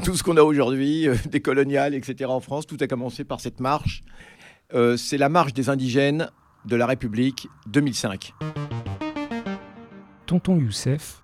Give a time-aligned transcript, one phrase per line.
[0.04, 2.30] tout ce qu'on a aujourd'hui, euh, des coloniales, etc.
[2.30, 2.66] en France.
[2.66, 4.02] Tout a commencé par cette marche.
[4.72, 6.30] Euh, c'est la marche des indigènes
[6.64, 8.34] de la République 2005.
[10.26, 11.22] Tonton Youssef,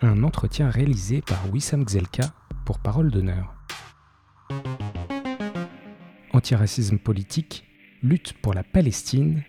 [0.00, 2.32] un entretien réalisé par Wissam Gzelka
[2.64, 3.54] pour Parole d'honneur.
[6.32, 7.64] Antiracisme politique,
[8.02, 9.42] lutte pour la Palestine,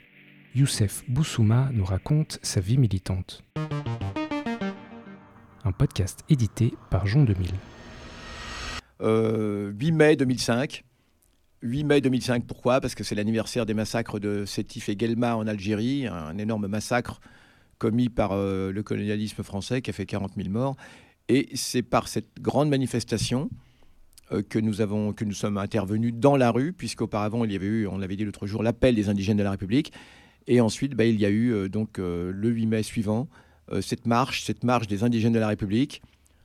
[0.56, 3.44] Youssef Boussouma nous raconte sa vie militante.
[5.68, 7.50] Un podcast édité par Jean 2000.
[9.02, 10.84] Euh, 8 mai 2005.
[11.64, 12.80] 8 mai 2005, pourquoi?
[12.80, 17.20] Parce que c'est l'anniversaire des massacres de Sétif et Guelma en Algérie, un énorme massacre
[17.80, 20.76] commis par euh, le colonialisme français qui a fait 40 000 morts.
[21.30, 23.50] Et c'est par cette grande manifestation
[24.32, 27.66] euh, que, nous avons, que nous sommes intervenus dans la rue, puisqu'auparavant, il y avait
[27.66, 29.92] eu, on l'avait dit l'autre jour, l'appel des indigènes de la République.
[30.48, 33.45] Et ensuite, bah, il y a eu, euh, donc, euh, le 8 mai suivant, euh,
[33.82, 36.02] cette marche, cette marche des indigènes de la République.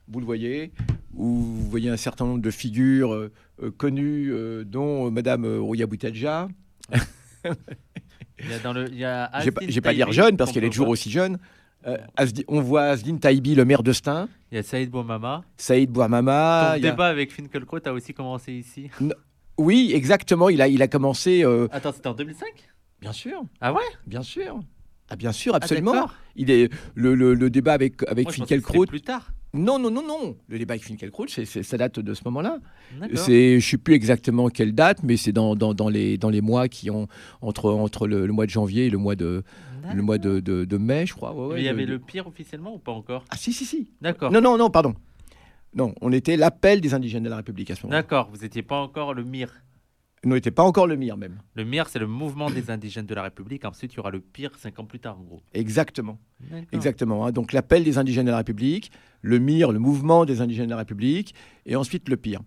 [0.09, 0.73] Vous le voyez,
[1.15, 3.31] où vous voyez un certain nombre de figures euh,
[3.63, 6.49] euh, connues, euh, dont euh, Madame euh, Rouya Boutelja.
[8.43, 10.37] Il y a dans le, il y a J'ai pas, Asdin j'ai pas dire jeune,
[10.37, 11.39] parce qu'elle est toujours aussi jeune.
[11.87, 15.43] Euh, Asdi- on voit Asdin Taïbi, le maire de Stein, Il y a Saïd Bouamama.
[15.57, 16.73] Saïd Bouamama.
[16.73, 18.91] Ton il y a- débat avec Finkelkraut a aussi commencé ici.
[19.57, 20.49] Oui, exactement.
[20.49, 21.43] Il a, il a commencé.
[21.45, 22.47] euh, Attends, c'était en 2005
[23.01, 23.81] Bien sûr, Ah ouais?
[24.07, 24.61] Bien sûr.
[25.11, 25.93] Ah, bien sûr, Ah, absolument.
[25.93, 26.15] d'accord.
[26.37, 29.33] il est le, le- le débat avec avec Moi, je plus tard.
[29.53, 30.37] Non, non, non, non.
[30.49, 32.59] Le débat avec Finkielkraut, c'est, c'est- ça date de ce moment-là.
[33.15, 36.41] C'est, je sais plus exactement quelle date, mais c'est dans, dans, dans les dans les
[36.41, 37.09] mois qui ont
[37.41, 39.43] entre entre le, le mois de janvier et le mois de
[39.93, 41.35] le mois de, de, de mai, je crois.
[41.35, 43.25] Ouais, ouais, Mais il y avait de- le pire officiellement ou pas encore?
[43.31, 43.91] Ah si si si.
[44.01, 44.31] D'accord.
[44.31, 44.95] Non non non, pardon.
[45.75, 48.03] Non, on était l'appel des indigènes de la République à ce moment-là.
[48.03, 49.53] D'accord, vous n'étiez pas encore le MIR.
[50.23, 51.39] N'était pas encore le MIR même.
[51.55, 53.65] Le MIR, c'est le mouvement des indigènes de la République.
[53.65, 55.41] Ensuite, il y aura le pire cinq ans plus tard, en gros.
[55.55, 56.19] Exactement.
[56.73, 57.25] Exactement.
[57.25, 57.33] hein.
[57.33, 58.91] Donc l'appel des indigènes de la République,
[59.23, 62.41] le MIR, le mouvement des indigènes de la République, et ensuite le pire.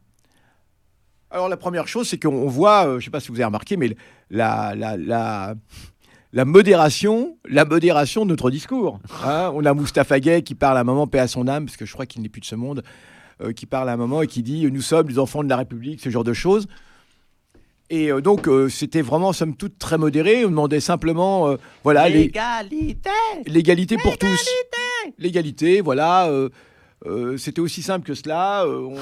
[1.31, 3.35] Alors la première chose, c'est qu'on on voit, euh, je ne sais pas si vous
[3.37, 3.95] avez remarqué, mais
[4.29, 5.55] la, la, la,
[6.31, 8.99] la modération, la modération de notre discours.
[9.25, 9.51] hein.
[9.55, 11.87] on a Moustapha Gay qui parle à un moment, paix à son âme, parce que
[11.87, 12.83] je crois qu'il n'est plus de ce monde,
[13.41, 15.57] euh, qui parle à un moment et qui dit nous sommes les enfants de la
[15.57, 16.67] République, ce genre de choses.
[17.95, 20.45] Et euh, donc euh, c'était vraiment, somme toute, très modéré.
[20.45, 23.09] On demandait simplement, euh, voilà, les- L'égalité
[23.45, 24.49] l'égalité pour tous.
[25.19, 26.27] L'égalité, voilà.
[26.27, 26.49] euh,
[27.37, 28.65] c'était aussi simple que cela.
[28.67, 28.95] on-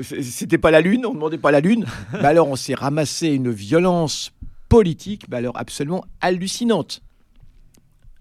[0.00, 1.84] c'était pas la lune, on demandait pas la lune.
[2.14, 4.32] Mais alors on s'est ramassé une violence
[4.70, 7.02] politique, mais alors absolument hallucinante,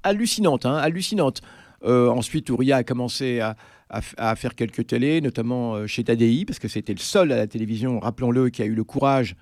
[0.03, 1.41] hallucinante, hein, hallucinante.
[1.85, 3.55] Ensuite, Ouria a commencé à,
[3.89, 7.99] à faire quelques télés, notamment chez Tadei, parce que c'était le seul à la télévision,
[7.99, 9.35] rappelons-le, qui a eu le courage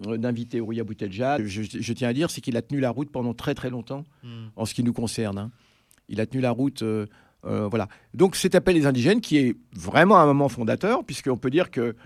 [0.00, 1.38] d'inviter Ouria Boutelja.
[1.44, 4.04] Je, je tiens à dire, c'est qu'il a tenu la route pendant très très longtemps
[4.22, 4.46] Hmm.
[4.56, 5.38] en ce qui nous concerne.
[5.38, 5.50] hein.
[6.08, 6.82] Il a tenu la route.
[6.82, 7.06] euh,
[7.44, 7.88] euh, voilà.
[8.14, 11.96] Donc cet appel des indigènes qui est vraiment un moment fondateur, puisqu'on peut dire que,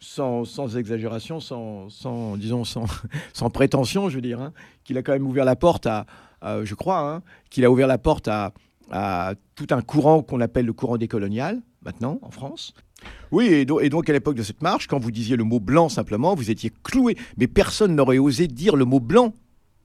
[0.00, 2.84] sans, sans exagération, sans, sans, disons, sans,
[3.32, 4.52] sans prétention, je veux dire, hein,
[4.84, 6.06] qu'il a quand même ouvert la porte à,
[6.42, 8.52] à- je crois, hein, qu'il a ouvert la porte à,
[8.90, 12.74] à tout un courant qu'on appelle le courant décolonial, maintenant, en France.
[13.30, 15.60] Oui, et, do- et donc à l'époque de cette marche, quand vous disiez le mot
[15.60, 17.16] blanc simplement, vous étiez cloué.
[17.38, 19.32] Mais personne n'aurait osé dire le mot blanc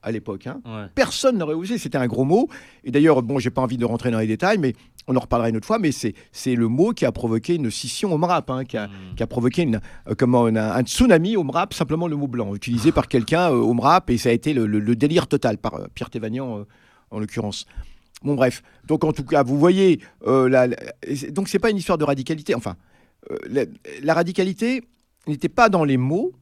[0.02, 0.46] à l'époque.
[0.46, 0.60] hein.
[0.64, 0.86] Ouais.
[0.94, 2.48] Personne n'aurait osé, c'était un gros mot.
[2.84, 4.74] Et d'ailleurs, bon, j'ai pas envie de rentrer dans les détails, mais
[5.08, 5.78] on en reparlera une autre fois.
[5.78, 9.14] Mais c'est le mot qui a provoqué une scission au MRAP, hein, qui, a, Hmm.
[9.16, 12.92] qui a provoqué une, euh, comment, un tsunami au MRAP, simplement le mot blanc, utilisé
[12.92, 15.74] par quelqu'un euh, au MRAP, et ça a été le, le- le délire total par
[15.74, 16.64] euh, Pierre Thévagnan,
[17.10, 17.66] en l'occurrence.
[18.22, 18.62] Bon, bref.
[18.86, 20.76] Donc, en tout cas, vous voyez, la, la-
[21.30, 22.54] donc c'est pas une histoire de radicalité.
[22.54, 22.76] Enfin,
[23.48, 23.64] la,
[24.02, 24.82] la radicalité
[25.26, 26.32] n'était pas dans les mots,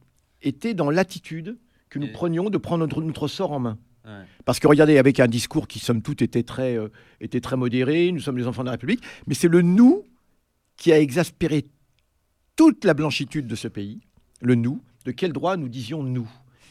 [0.41, 1.57] était dans l'attitude
[1.89, 3.77] que nous prenions de prendre notre, notre sort en main.
[4.05, 4.11] Ouais.
[4.45, 6.89] Parce que regardez, avec un discours qui, somme toute, était très, euh,
[7.19, 10.05] était très modéré, nous sommes les enfants de la République, mais c'est le nous
[10.77, 11.65] qui a exaspéré
[12.55, 13.99] toute la blanchitude de ce pays.
[14.41, 16.29] Le nous, de quel droit nous disions nous?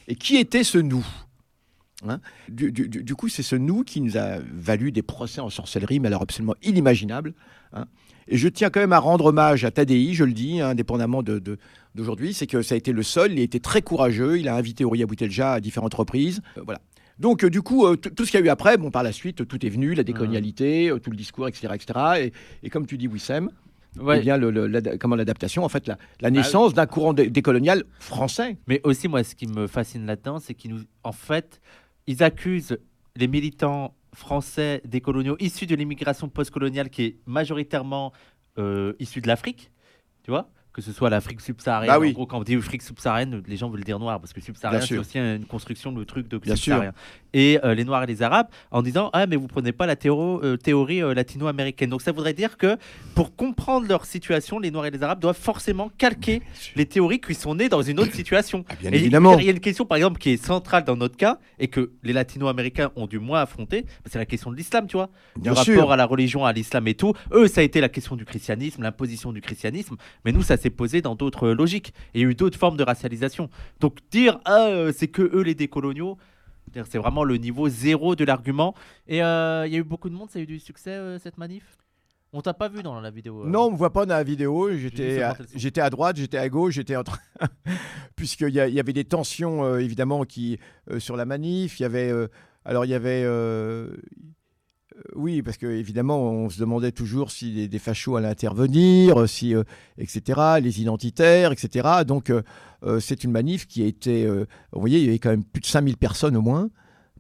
[0.08, 1.06] Et qui était ce nous?
[2.06, 5.40] Hein du, du- du- du coup, c'est ce nous qui nous a valu des procès
[5.40, 7.32] en sorcellerie, mais alors absolument inimaginables.
[7.72, 7.86] hein.
[8.28, 11.22] Et je tiens quand même à rendre hommage à Tadei, je le dis, hein, indépendamment
[11.22, 11.58] de- de-
[11.94, 14.56] d'aujourd'hui, c'est que ça a été le seul, il a été très courageux, il a
[14.56, 16.42] invité Ouria Boutelja à différentes reprises.
[16.58, 16.80] euh, voilà.
[17.18, 19.12] Donc, euh, du coup, euh, tout ce qu'il y a eu après, bon, par la
[19.12, 21.68] suite, tout est venu, la décolonialité, tout le discours, etc.
[21.74, 21.98] etc.
[22.62, 23.48] Et, et comme tu dis, Wissem,
[23.98, 24.18] Ouais.
[24.18, 27.30] eh bien, le- le- l'ada- comment l'adaptation, en fait, la, la naissance d'un courant dé-
[27.30, 28.58] décolonial français.
[28.66, 31.62] Mais aussi, moi, ce qui me fascine là-dedans, c'est qu'ils nous, en fait,
[32.06, 32.78] ils accusent
[33.16, 38.12] les militants français décoloniaux issus de l'immigration postcoloniale qui est majoritairement
[38.58, 39.70] euh, issue de l'Afrique,
[40.22, 41.94] tu vois, que ce soit l'Afrique subsaharienne.
[41.94, 42.10] Bah oui.
[42.10, 44.82] En gros, quand on dit Afrique subsaharienne, les gens veulent dire noir, parce que subsaharien,
[44.82, 46.92] c'est aussi une construction de truc de subsaharien.
[47.32, 49.96] Et euh, les Noirs et les Arabes, en disant Ah, mais vous prenez pas la
[50.04, 51.88] euh, théorie euh, latino-américaine.
[51.88, 52.76] Donc ça voudrait dire que
[53.14, 56.42] pour comprendre leur situation, les Noirs et les Arabes doivent forcément calquer
[56.74, 58.66] les théories qui sont nées dans une autre situation.
[58.68, 59.38] Ah, bien Et évidemment.
[59.38, 61.92] Il y a une question, par exemple, qui est centrale dans notre cas et que
[62.02, 65.08] les latino-américains ont du moins affronter, bah, c'est la question de l'islam, tu vois.
[65.36, 65.76] Bien le sûr.
[65.76, 67.14] rapport à la religion, à l'islam et tout.
[67.32, 69.96] Eux, ça a été la question du christianisme, l'imposition du christianisme.
[70.26, 71.92] Mais nous, ça s'est posé dans d'autres logiques.
[72.14, 73.50] Et il y a eu d'autres formes de racialisation.
[73.80, 76.16] Donc dire, ah, euh, c'est que eux les décoloniaux,
[76.72, 78.74] c'est vraiment le niveau zéro de l'argument.
[79.06, 81.18] Et euh, il y a eu beaucoup de monde, ça a eu du succès, euh,
[81.18, 81.64] cette manif?
[82.32, 83.48] On t'a pas vu dans la vidéo euh?
[83.48, 84.70] Non, on ne voit pas dans la vidéo.
[84.76, 87.20] J'étais à, j'étais à droite, j'étais à gauche, j'étais en train.
[88.16, 90.58] Puisqu'il y, y avait des tensions, évidemment, qui,
[90.98, 91.80] sur la manif.
[91.80, 92.12] Il y avait.
[92.64, 93.24] alors, il y avait.
[95.14, 99.54] Oui, parce que évidemment, on se demandait toujours si des, fachos allaient intervenir, euh, si,
[99.54, 99.62] euh,
[99.98, 101.88] etc., les identitaires, etc.
[102.06, 104.26] Donc, euh, c'est une manif qui a été.
[104.28, 106.70] vous voyez, il y avait quand même plus de 5000 personnes au moins.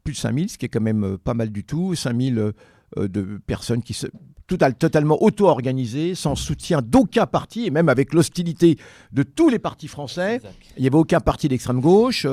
[0.04, 1.94] Plus de 5000, ce qui est quand même pas mal du tout.
[1.94, 2.52] 5000 euh, euh,
[2.96, 4.06] de personnes qui se
[4.46, 8.78] tout, totalement auto-organisées, sans soutien d'aucun parti, et même avec l'hostilité
[9.12, 10.36] de tous les partis français.
[10.36, 10.54] Exact.
[10.76, 12.26] Il n'y avait aucun parti d'extrême gauche.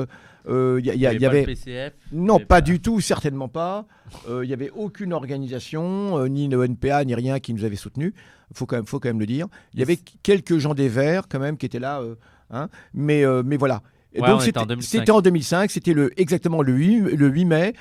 [0.46, 1.92] euh, il y, a- il y a- il y pas le avait PCF.
[2.12, 3.86] non, avait pas pas- du tout, certainement pas.
[4.28, 7.76] Euh, Il n'y avait aucune organisation, euh, ni le NPA, ni rien qui nous avait
[7.76, 8.12] soutenus.
[8.50, 9.46] Il faut quand, même- faut quand même le dire.
[9.72, 12.00] Il y avait quelques gens des Verts, quand même, qui étaient là.
[12.00, 12.14] euh,
[12.50, 13.82] hein, mais, euh, mais voilà.
[14.16, 14.98] Ouais, donc, c'était 2005.
[15.00, 17.72] c'était en 2005, c'était le, exactement le 8, le 8 mai.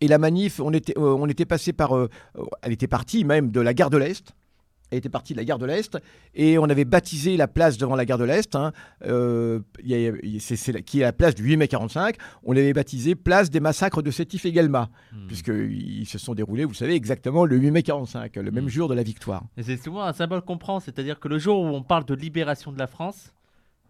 [0.00, 1.96] Et la manif, on était, euh, on était passé par.
[1.96, 2.08] euh,
[2.38, 4.32] euh, elle était partie même de la gare de l'Est.
[4.92, 5.98] Elle était partie de la gare de l'Est
[6.34, 8.70] et on avait baptisé la place devant la gare de l'Est, hein,
[9.04, 9.58] euh,
[10.38, 12.16] c'est- qui est la place du 8 mai 45.
[12.44, 15.26] On l'avait baptisé place des massacres de Sétif et Guelma, Hmm.
[15.26, 18.68] puisqu'ils se sont déroulés, vous savez, exactement le 8 mai 45, le même Mm.
[18.68, 19.42] jour de la victoire.
[19.56, 22.14] Et c'est souvent un symbole qu'on prend, c'est-à-dire que le jour où on parle de
[22.14, 23.32] libération de la France,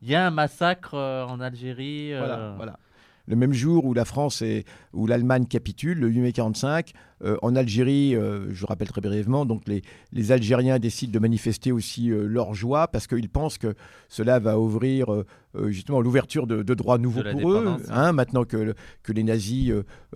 [0.00, 2.14] il y a un massacre euh, en Algérie.
[2.14, 2.79] euh, Voilà, voilà.
[3.28, 6.93] Le même jour où la France et où l'Allemagne capitule, le 8 mai 45,
[7.25, 9.82] euh, en Algérie, euh, je rappelle très brièvement, donc les,
[10.12, 13.75] les Algériens décident de manifester aussi euh, leur joie parce qu'ils pensent que
[14.08, 15.25] cela va ouvrir euh,
[15.69, 17.58] justement l'ouverture de, de droits nouveaux pour eux.
[17.61, 17.81] dépendance.
[17.90, 19.72] hein, maintenant que, le- que les nazis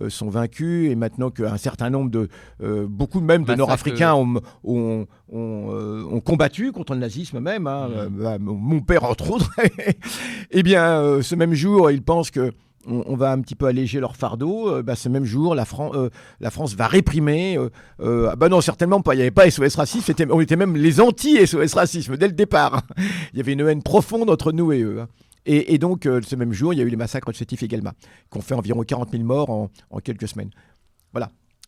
[0.09, 2.29] sont vaincus et maintenant qu'un certain nombre de,
[2.85, 3.55] beaucoup même de.
[3.55, 9.03] Nord-Africains ont, ont, ont, ont combattu contre le nazisme même, hein, euh, bah, mon père
[9.05, 9.49] entre autres.
[10.51, 12.51] Eh bien, ce même jour, ils pensent que
[12.87, 14.69] on, va un petit peu alléger leur fardeau.
[14.69, 17.57] Euh, bah, ce même jour, euh, la France va réprimer.
[17.57, 17.69] euh,
[18.01, 19.13] euh, ah bah non, certainement pas.
[19.13, 20.13] Il n'y avait pas SOS racisme.
[20.29, 22.81] on était même les anti-SOS racisme dès le départ.
[23.33, 25.01] il y avait une haine profonde entre nous et eux.
[25.01, 25.07] hein.
[25.45, 27.93] Et, donc, ce même jour, il y a eu les massacres de Sétif et Guelma,
[28.31, 30.51] qui ont fait environ 40 000 morts en, quelques semaines.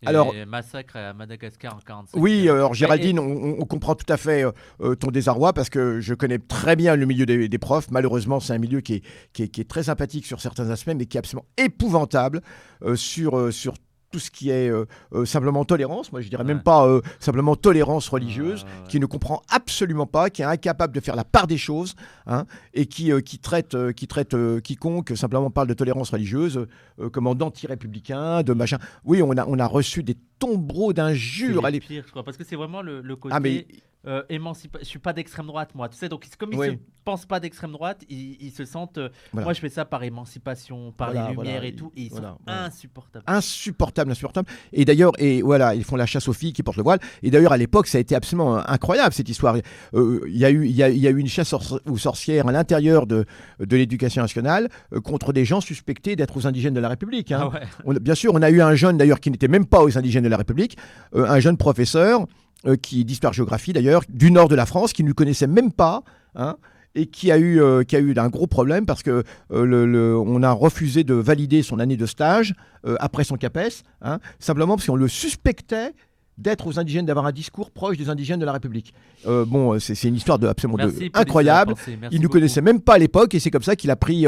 [0.04, 2.20] Et Alors- massacre à Madagascar en 45.
[2.20, 4.52] Oui, alors Géraldine, on, on- on comprend tout à fait euh,
[4.82, 7.90] euh, ton désarroi parce que je connais très bien le milieu des, des profs.
[7.92, 9.04] Malheureusement, c'est un milieu qui est,
[9.34, 12.42] qui, est, qui est très sympathique sur certains aspects, mais qui est absolument épouvantable
[12.84, 13.74] euh, sur, sur
[14.14, 16.12] tout ce qui est euh, euh, simplement tolérance.
[16.12, 20.44] Moi, je dirais même pas euh, simplement tolérance religieuse, qui ne comprend absolument pas, qui
[20.44, 21.96] est incapable de faire la part des choses,
[22.28, 22.46] hein,
[22.76, 26.68] et qui, qui traite, qui traite quiconque simplement parle de tolérance religieuse
[27.12, 28.78] comme d'anti-républicain, de machin.
[29.04, 31.66] Oui, on a, on a reçu des tombereaux C'est d'injures.
[31.66, 31.80] Allez.
[31.80, 33.66] pires, je crois, parce que c'est vraiment le, le côté Ah, mais
[34.08, 35.90] euh, émancipa- Je suis pas d'extrême droite, moi.
[35.90, 36.68] Tu sais, donc comme ils Oui.
[36.72, 36.74] se
[37.06, 38.98] pensent pas d'extrême droite, ils, ils se sentent.
[38.98, 39.46] euh, Voilà.
[39.46, 42.10] Moi, je fais ça par émancipation, par Voilà, les lumières voilà, et tout, et ils
[42.12, 43.26] sont insupportables.
[43.28, 44.48] insupportable, insupportable.
[44.72, 47.00] Et d'ailleurs, et voilà, ils font la chasse aux filles qui portent le voile.
[47.22, 49.56] Et d'ailleurs, à l'époque, ça a été absolument incroyable cette histoire.
[49.94, 51.98] Euh, Il y, a eu- il y, a, il y a eu une chasse aux
[51.98, 53.26] sorcières à l'intérieur de,
[53.60, 57.32] de l'éducation nationale euh, contre des gens suspectés d'être aux indigènes de la République.
[57.32, 57.40] hein.
[57.44, 57.62] Ah ouais.
[57.86, 59.98] On a- bien sûr, on a eu un jeune d'ailleurs qui n'était même pas aux
[59.98, 60.78] indigènes de la République,
[61.16, 62.26] euh, un jeune professeur
[62.66, 66.04] euh, qui est d'histoire-géographie d'ailleurs, du nord de la France, qui ne connaissait même pas,
[66.36, 66.56] hein,
[66.96, 69.86] et qui a eu, euh, qui a eu un gros problème parce que euh, le-
[69.88, 72.54] le- on a refusé de valider son année de stage
[72.86, 75.94] euh, après son CAPES, hein, simplement parce qu'on le suspectait
[76.38, 78.94] d'être aux indigènes, d'avoir un discours proche des indigènes de la République.
[79.26, 81.74] Bon, c'est une histoire de, absolument de- Merci, incroyable.
[82.12, 82.34] Il ne nous beaucoup.
[82.34, 84.26] connaissait même pas à l'époque et c'est comme ça qu'il a, pris,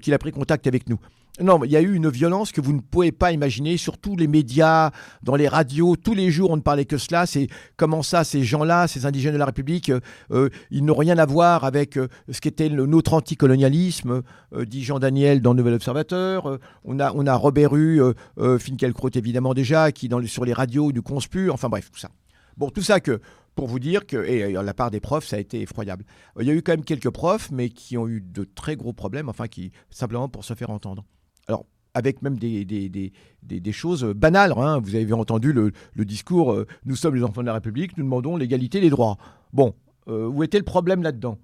[0.00, 0.98] qu'il a pris contact avec nous.
[1.40, 4.16] Non, il y a eu une violence que vous ne pouvez pas imaginer sur tous
[4.16, 4.90] les médias,
[5.22, 5.94] dans les radios.
[5.94, 7.26] Tous les jours, on ne parlait que cela.
[7.26, 10.00] C'est comment ça, ces gens-là, ces indigènes de la République, euh,
[10.32, 14.22] euh, ils n'ont rien à voir avec euh, ce qu'était notre anticolonialisme,
[14.66, 16.58] dit Jean Daniel dans Nouvel Observateur.
[16.84, 18.00] On, a, on a Robert Rue,
[19.14, 21.50] évidemment déjà, qui dans sur les radios nous conspue.
[21.50, 22.10] Enfin bref, tout ça.
[22.56, 23.20] Bon, tout ça que
[23.54, 26.04] pour vous dire que, et la part des profs, ça a été effroyable.
[26.40, 28.92] Il y a eu quand même quelques profs, mais qui ont eu de très gros
[28.92, 31.04] problèmes, enfin, qui simplement pour se faire entendre.
[31.48, 31.64] Alors,
[31.94, 33.12] avec même des, des, des,
[33.42, 34.52] des- choses banales.
[34.56, 34.78] hein.
[34.80, 35.72] Vous avez entendu le,
[36.04, 39.16] discours euh, Nous sommes les enfants de la République, nous demandons l'égalité des droits.
[39.52, 39.74] Bon,
[40.08, 41.38] euh, où était le problème là-dedans?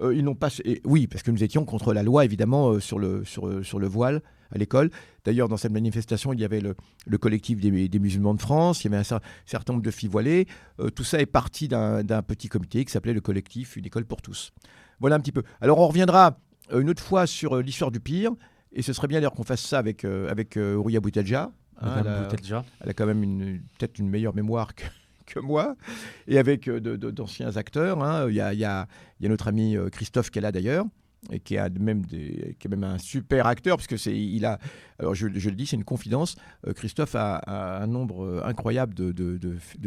[0.00, 0.48] Euh, ils n'ont pas.
[0.84, 3.80] oui, parce que nous étions contre la loi, évidemment, euh, sur, le, sur, euh, sur
[3.80, 4.22] le voile
[4.52, 4.90] à l'école.
[5.24, 8.84] D'ailleurs, dans cette manifestation, il y avait le, le collectif des, des musulmans de France,
[8.84, 10.46] il y avait un cer- certain nombre de filles voilées.
[10.78, 14.22] Euh, tout ça est parti d'un petit comité qui s'appelait le collectif Une école pour
[14.22, 14.52] tous.
[15.00, 15.42] Voilà un petit peu.
[15.60, 16.38] Alors, on reviendra
[16.72, 18.30] euh, une autre fois sur euh, l'histoire du pire,
[18.78, 21.50] et ce serait bien d'ailleurs qu'on fasse ça avec, euh, avec euh, Ouria Boutelja.
[21.80, 22.64] hein, elle a- Boutelja.
[22.80, 24.84] elle a quand même une- peut-être une meilleure mémoire que,
[25.26, 25.76] que moi,
[26.26, 28.02] et avec euh, de- de- d'anciens acteurs.
[28.02, 28.26] hein.
[28.28, 28.86] Il y, a, il y a-
[29.20, 30.86] il y a notre ami Christophe qui est là d'ailleurs,
[31.32, 34.44] et qui, a même des, qui est même un super acteur, parce que c'est, il
[34.46, 34.58] a,
[35.00, 36.36] alors je, je le dis, c'est une confidence,
[36.76, 39.36] Christophe a, a un nombre incroyable de, de-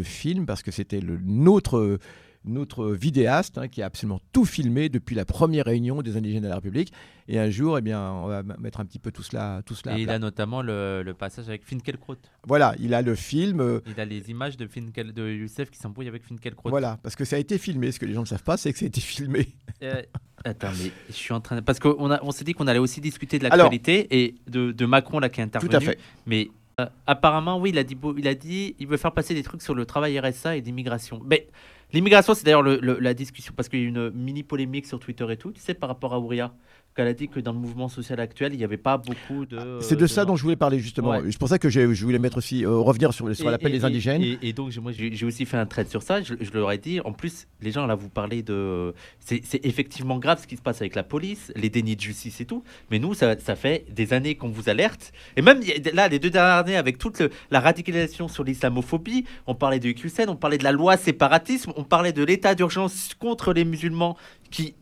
[0.03, 1.99] films, parce que c'était le, notre, euh,
[2.43, 6.47] notre vidéaste hein, qui a absolument tout filmé depuis la première réunion des indigènes de
[6.47, 6.91] la République.
[7.27, 9.93] Et un jour, eh bien, on va mettre un petit peu tout cela, tout cela
[9.93, 10.15] à Et il plat.
[10.15, 12.15] a notamment le, le passage avec Finkielkraut.
[12.47, 13.59] Voilà, il a le film.
[13.61, 16.69] euh, Il a les images de, Finkel, de Youssef qui s'embrouille avec Finkielkraut.
[16.69, 17.91] Voilà, parce que ça a été filmé.
[17.91, 19.47] Ce que les gens ne savent pas, c'est que ça a été filmé.
[19.83, 20.01] Euh,
[20.43, 21.61] attends, mais je suis en train de...
[21.61, 24.85] Parce qu'on a- on s'est dit qu'on allait aussi discuter de l'actualité et de, de
[24.85, 25.69] Macron là qui est intervenu.
[25.69, 25.99] Tout à fait.
[26.25, 29.43] Mais euh, apparemment, oui, il a, dit, il a dit il veut faire passer des
[29.43, 31.21] trucs sur le travail RSA et l'immigration.
[31.25, 31.47] Mais
[31.93, 34.85] l'immigration, c'est d'ailleurs le- le- la discussion, parce qu'il y a eu une mini polémique
[34.87, 36.53] sur Twitter et tout, tu sais, par rapport à Ouria,
[36.95, 39.79] qu'elle a dit que dans le mouvement social actuel, il n'y avait pas beaucoup de...
[39.81, 41.11] C'est de ça dont je voulais parler justement.
[41.11, 41.21] Ouais.
[41.31, 44.21] C'est pour ça que je voulais mettre aussi euh, revenir sur, sur l'appel des indigènes.
[44.21, 46.21] Et, et donc, moi, j'ai aussi fait un trait sur ça.
[46.21, 48.93] Je, je leur ai dit, en plus, les gens, là, vous parlez de.
[49.19, 52.45] C'est effectivement grave ce qui se passe avec la police, les dénis de justice et
[52.45, 52.63] tout.
[52.89, 55.13] Mais nous, ça, ça fait des années qu'on vous alerte.
[55.37, 55.61] Et même
[55.93, 59.91] là, les deux dernières années, avec toute le- la radicalisation sur l'islamophobie, on parlait de
[59.91, 64.17] QCN, on parlait de la loi séparatisme, on parlait de l'état d'urgence contre les musulmans
[64.49, 64.75] qui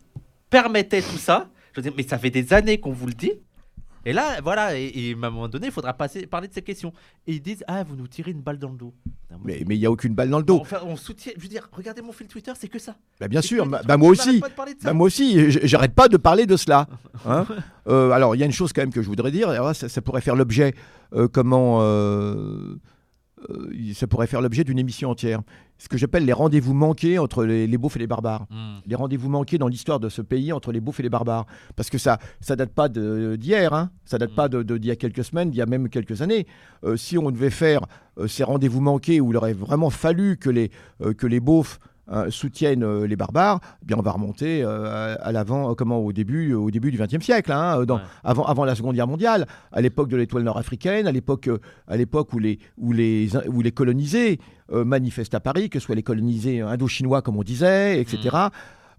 [0.50, 1.48] permettait tout ça.
[1.74, 3.34] Je veux dire, mais ça fait des années qu'on vous le dit.
[4.06, 6.62] Et là, voilà, et, et à un moment donné, il faudra passer, parler de ces
[6.62, 6.94] questions.
[7.28, 8.94] Et ils disent, ah, vous nous tirez une balle dans le dos.
[9.30, 10.60] Non, moi, Mais il n'y a aucune balle dans le dos.
[10.62, 11.34] Enfin, on soutient.
[11.36, 12.96] Je veux dire, regardez mon fil Twitter, c'est que ça.
[13.20, 14.42] Bah, bien sûr, bah, bah, moi aussi.
[14.84, 16.88] Bah, moi aussi, j'arrête pas de parler de cela.
[17.26, 17.46] hein.
[17.88, 19.50] Euh, alors, il y a une chose quand même que je voudrais dire.
[19.50, 20.74] Alors ça, ça pourrait faire l'objet,
[21.14, 22.78] euh, comment, euh,
[23.94, 25.42] ça pourrait faire l'objet d'une émission entière.
[25.82, 28.46] Ce que j'appelle les rendez-vous manqués entre les, les beaufs et les barbares.
[28.50, 28.80] Hmm.
[28.86, 31.46] Les rendez-vous manqués dans l'histoire de ce pays entre les beaufs et les barbares.
[31.78, 33.74] Parce que ça, ça date pas d'hier.
[33.74, 33.90] Hein.
[34.04, 34.36] Ça date Mm.
[34.36, 36.46] pas de- de- d'il y a quelques semaines, d'il y a même quelques années.
[36.84, 37.82] Euh, si on devait faire
[38.18, 40.70] euh, ces rendez-vous manqués où il aurait vraiment fallu que les,
[41.02, 41.80] euh, que les beaufs
[42.30, 46.12] soutiennent euh, les barbares, eh bien on va remonter euh, à, l'avant, euh, comment au
[46.12, 48.02] début, au début du XXe siècle, hein, dans- Ouais.
[48.24, 51.98] avant, avant la Seconde Guerre mondiale, à l'époque de l'étoile nord-africaine, à l'époque, euh, à
[51.98, 54.40] l'époque où les, où les, où les colonisés
[54.72, 58.36] euh, manifestent à Paris, que ce soit les colonisés indochinois comme on disait, etc.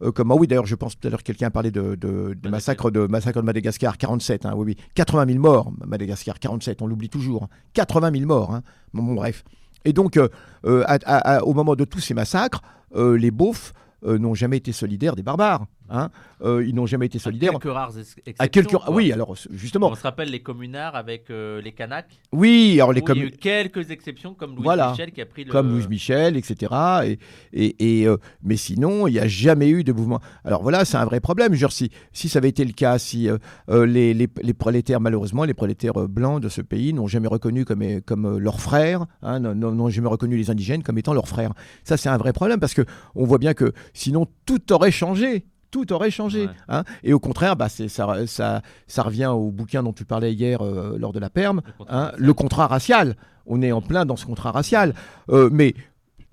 [0.02, 2.48] Euh, comme, ah oui, d'ailleurs, je pense tout à l'heure quelqu'un parlait de, de, de
[2.48, 6.86] massacre de massacre de Madagascar, 47, hein, oui, oui, 80 000 morts, Madagascar, 47, on
[6.86, 7.48] l'oublie toujours, hein.
[7.74, 8.62] 80 000 morts, hein.
[8.94, 9.44] bon, bon, bref.
[9.84, 10.28] Et donc, euh,
[10.64, 12.62] euh, au moment de tous ces massacres,
[12.94, 13.72] euh, les beaufs
[14.02, 15.66] n'ont jamais été solidaires des barbares.
[15.90, 16.11] Hein.
[16.42, 17.52] Euh, ils n'ont jamais été À solidaires.
[17.52, 18.35] quelques rares ex- exceptions.
[18.44, 18.70] À quelques...
[18.70, 18.90] quoi.
[18.92, 19.88] Oui, alors justement.
[19.90, 22.18] On se rappelle les communards avec euh, les Kanaks.
[22.32, 24.90] Oui, alors les où Il y a eu quelques exceptions comme Louis Voilà.
[24.92, 25.52] Michel qui a pris le.
[25.52, 26.73] comme Louise Michel, etc.
[27.04, 27.18] Et,
[27.52, 30.20] et, et, euh, mais sinon, il n'y a jamais eu de mouvement.
[30.44, 31.54] Alors voilà, c'est un vrai problème.
[31.54, 33.28] Genre, si, si ça avait été le cas, si
[33.68, 37.82] les, les, les prolétaires, malheureusement, les prolétaires blancs de ce pays n'ont jamais reconnu comme,
[38.02, 41.52] comme leurs frères, hein, n'ont jamais reconnu les indigènes comme étant leurs frères.
[41.85, 42.82] Ça, c'est un vrai problème parce que
[43.14, 45.44] on voit bien que sinon, tout aurait changé.
[45.70, 46.46] Tout aurait changé.
[46.46, 46.52] Ouais.
[46.68, 46.84] hein.
[47.04, 50.62] Et au contraire, bah, c'est- ça, ça, ça revient au bouquin dont tu parlais hier
[50.62, 52.16] euh, lors de la perme, Le contrat hein, racial.
[52.26, 53.16] le contrat racial.
[53.46, 54.94] On est en plein dans ce contrat racial.
[55.30, 55.74] Euh, mais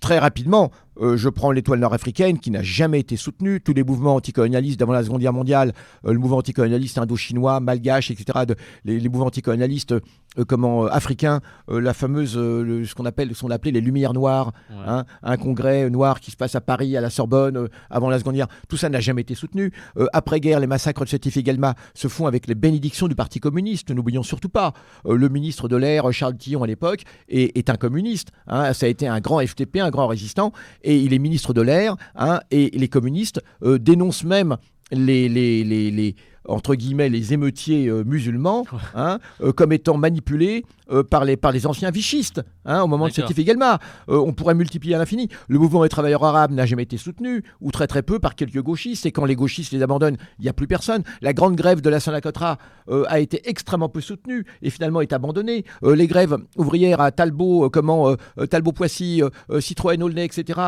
[0.01, 3.61] très rapidement, euh, je prends l'étoile nord-africaine qui n'a jamais été soutenue.
[3.61, 5.73] Tous les mouvements anticolonialistes d'avant la Seconde Guerre mondiale,
[6.05, 9.99] euh, le mouvement anticolonialiste indo-chinois, malgache, etc., de- les, les mouvements anticolonialistes euh,
[10.47, 14.75] comment, africains, la fameuse, le- ce qu'on appelle, ce qu'on appelait les Lumières noires, Ouais.
[14.85, 18.35] hein, un congrès noir qui se passe à Paris, à la Sorbonne, avant la Seconde
[18.35, 19.71] Guerre, tout ça n'a jamais été soutenu.
[20.13, 24.49] Après-guerre, les massacres de Sétif-Galma se font avec les bénédictions du Parti communiste, n'oublions surtout
[24.49, 24.73] pas.
[25.05, 28.29] Le ministre de l'Air, Charles Tillon à l'époque, est, est un communiste.
[28.47, 28.73] hein.
[28.73, 30.51] ça a été un grand FTP, un grand résistant,
[30.83, 34.57] et il est ministre de l'Air, hein, et les communistes euh, dénoncent même
[34.91, 36.15] les, les, les, les-
[36.49, 38.65] entre guillemets, les émeutiers euh, musulmans
[38.95, 43.07] hein, euh, comme étant manipulés euh, par, les, par les anciens vichistes hein, au moment
[43.07, 43.11] de
[43.43, 43.79] Galma.
[44.07, 45.27] Euh, on pourrait multiplier à l'infini.
[45.49, 48.61] Le mouvement des travailleurs arabes n'a jamais été soutenu, ou très très peu, par quelques
[48.61, 51.03] gauchistes, et quand les gauchistes les abandonnent, il n'y a plus personne.
[51.21, 55.11] La grande grève de la Saint-Lacotra euh, a été extrêmement peu soutenue, et finalement est
[55.11, 55.65] abandonnée.
[55.83, 58.15] Les grèves ouvrières à Talbot, comment,
[58.49, 60.59] Talbot-Poissy, euh, euh, Citroën, Aulnay, etc.,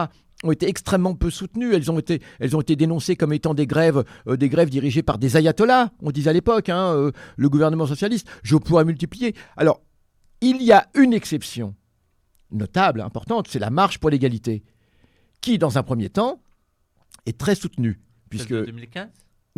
[0.44, 1.74] ont été extrêmement peu soutenues.
[1.74, 5.04] Elles ont été, elles ont été dénoncées comme étant des grèves, euh, des grèves dirigées
[5.04, 8.28] par des ayatollahs, on disait à l'époque, hein, euh, le gouvernement socialiste.
[8.44, 9.36] Je pourrais multiplier.
[9.58, 9.82] Alors,
[10.42, 11.76] il y a une exception
[12.52, 14.64] notable, importante, c'est la marche pour l'égalité,
[15.42, 16.42] qui, dans un premier temps,
[17.26, 19.08] est très soutenue puisque Celle de 2015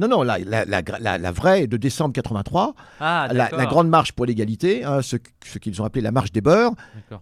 [0.01, 4.12] non non la, la, la, la- la vraie de décembre 83, Ah, la, grande marche
[4.12, 5.15] pour l'égalité, hein, ce,
[5.46, 6.72] ce qu'ils ont appelé la marche des beurs,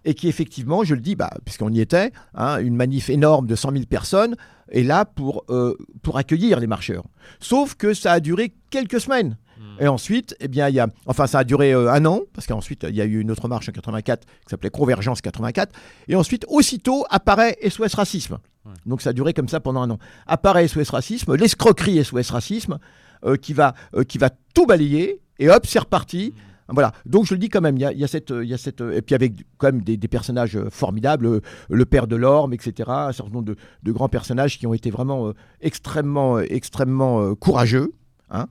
[0.04, 3.54] et qui effectivement, je le dis, bah, puisqu'on y était, hein, une manif énorme de
[3.54, 4.34] 100 000 personnes
[4.70, 7.04] est là pour, euh, pour accueillir les marcheurs.
[7.40, 9.36] Sauf que ça a duré quelques semaines.
[9.58, 9.82] Hmm.
[9.82, 12.46] Et ensuite, eh bien, il y a, enfin, ça a duré euh, un an, parce
[12.46, 15.72] qu'ensuite, il y a eu une autre marche en 84 qui s'appelait Convergence 84.
[16.08, 18.38] Et ensuite, aussitôt, apparaît SOS Racisme.
[18.64, 18.72] Ouais.
[18.86, 19.98] Donc, ça a duré comme ça pendant un an.
[20.26, 22.78] Apparaît SOS Racisme, l'escroquerie SOS Racisme,
[23.24, 25.20] euh, qui, va, euh, qui va tout balayer.
[25.38, 26.34] Et hop, c'est reparti.
[26.68, 26.92] Voilà.
[27.06, 28.30] Donc, je le dis quand même, il y a, y a cette.
[28.30, 31.84] il Y a cette et puis, avec quand même des, des personnages euh, formidables, le
[31.86, 32.88] père de l'Orme, etc.
[32.90, 37.92] Un certain nombre de, de grands personnages qui ont été vraiment euh, extrêmement, extrêmement courageux.
[38.30, 38.46] hein.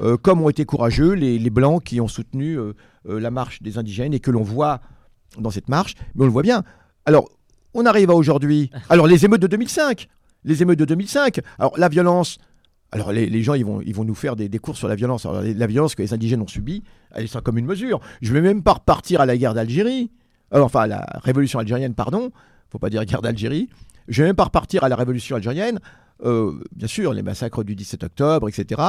[0.00, 2.72] Euh, comme ont été courageux les, les Blancs qui ont soutenu euh,
[3.04, 4.80] la marche des indigènes et que l'on voit
[5.38, 6.64] dans cette marche, mais on le voit bien.
[7.06, 7.28] Alors,
[7.74, 8.70] on arrive à aujourd'hui.
[8.88, 10.08] Alors, les émeutes de 2005.
[10.44, 11.40] Les émeutes de 2005.
[11.58, 12.38] Alors, la violence.
[12.92, 15.26] Alors, les, gens, ils vont, nous faire des, des cours sur la violence.
[15.26, 18.00] Alors, la violence que les indigènes ont subie, elle est sans commune mesure.
[18.22, 20.10] Je ne vais même pas repartir à la guerre d'Algérie.
[20.54, 22.30] Euh, enfin, à la révolution algérienne, pardon.
[22.70, 23.68] faut pas dire guerre d'Algérie.
[24.08, 25.80] Je ne vais même pas repartir à la révolution algérienne.
[26.24, 28.80] Euh, bien sûr, les massacres du 17 octobre, etc.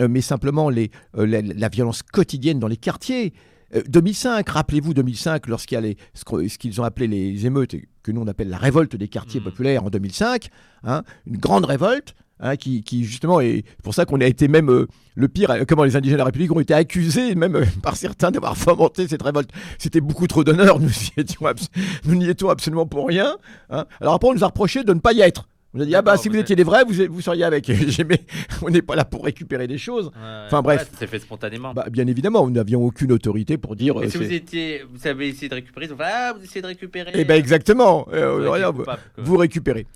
[0.00, 3.32] Euh, mais simplement la violence quotidienne dans les quartiers.
[3.74, 8.12] Euh, 2005, rappelez-vous 2005, lorsqu'il y a les, ce qu'ils ont appelé les émeutes, que
[8.12, 9.44] nous on appelle la révolte des quartiers Mhm.
[9.44, 10.48] populaires en 2005,
[10.84, 12.14] hein, une grande révolte.
[12.42, 15.64] hein, qui, qui, justement est pour ça qu'on a été même euh, le pire euh,
[15.68, 19.06] comment les indigènes de la République ont été accusés même euh, par certains d'avoir fomenté
[19.08, 21.68] cette révolte c'était beaucoup trop d'honneur nous y étions abs-
[22.06, 23.36] nous n'y étions absolument pour rien
[23.68, 23.84] hein.
[24.00, 26.02] alors après on nous a reproché de ne pas y être on a dit ah
[26.02, 28.20] bah si vous vous étiez des vrais vous, vous seriez avec J'ai- mais
[28.62, 30.42] on n'est pas là pour récupérer des choses Ouais.
[30.46, 30.90] Enfin, bref.
[30.98, 31.72] C'est fait spontanément.
[31.74, 33.96] bah, bien évidemment, nous n'avions aucune autorité pour dire.
[33.98, 36.32] Mais euh, si vous c'est- étiez, vous avez essayé de récupérer, ils ont fait ah
[36.36, 37.12] vous essayez de récupérer.
[37.14, 38.08] Eh ben exactement.
[38.12, 38.84] Euh, Vous rien, vous,
[39.18, 39.86] vous récupérez.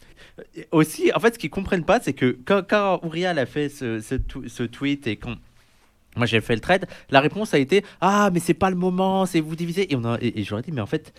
[0.72, 4.00] Aussi, en fait, ce qu'ils comprennent pas, c'est que quand, quand Uriel a fait ce,
[4.00, 5.34] ce tweet et quand
[6.16, 9.26] moi j'ai fait le trade, la réponse a été ah mais c'est pas le moment,
[9.26, 9.92] c'est vous diviser.
[9.92, 11.12] Et on a, et, et j'aurais dit mais en fait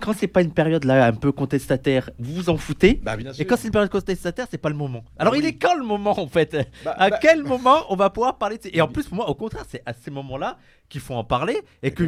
[0.00, 2.94] quand c'est pas une période là un peu contestataire, vous vous en foutez.
[3.02, 5.04] Bah, bien Et quand c'est une période contestataire, c'est pas le moment.
[5.18, 5.48] Alors il oui.
[5.48, 6.56] est quand le moment en fait?
[6.84, 8.70] Bah, À bah, quel moment on va pouvoir parler de...
[8.72, 10.58] Et en plus, pour moi, au contraire, c'est à ces moments-là
[10.88, 11.60] qu'il faut en parler.
[11.82, 12.04] Et, que...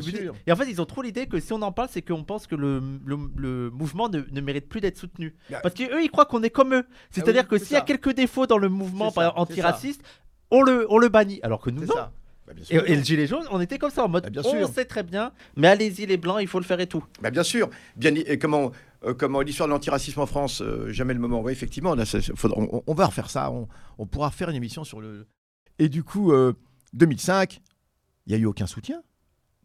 [0.47, 2.47] et en fait, ils ont trop l'idée que si on en parle, c'est qu'on pense
[2.47, 5.37] que le, le, le mouvement ne, ne mérite plus d'être soutenu.
[5.63, 6.85] Parce qu'eux, ils croient qu'on est comme eux.
[7.11, 10.03] C'est-à-dire oui, que s'il y a quelques défauts dans le mouvement par exemple, antiraciste,
[10.51, 11.41] on le, on le bannit.
[11.43, 11.95] Alors que nous, c'est non.
[11.95, 12.13] ça.
[12.47, 12.85] Bah, bien Et, sûr.
[12.91, 15.03] et le gilet jaune, on était comme ça en mode Bah, bien on sait très
[15.03, 17.05] bien, mais allez-y les blancs, il faut le faire et tout.
[17.21, 17.71] Bah, bien sûr.
[17.97, 18.73] Bien, et comment,
[19.05, 21.41] euh, comment l'histoire de l'antiracisme en France, euh, jamais le moment.
[21.41, 23.51] Oui, effectivement, on, a- ça- ça- faudra- on- on va refaire ça.
[23.51, 25.27] On, on pourra faire une émission sur le.
[25.79, 26.53] Et du coup, euh,
[26.95, 27.61] 2005,
[28.27, 29.03] il n'y a eu aucun soutien.